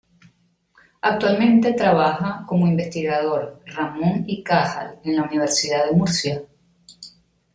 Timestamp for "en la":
5.03-5.25